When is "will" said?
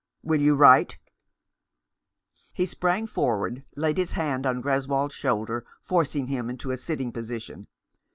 0.23-0.41